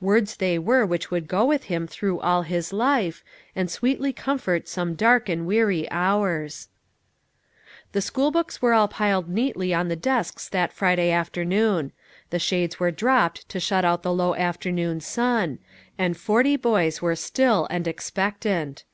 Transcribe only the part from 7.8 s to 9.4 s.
The school books were all piled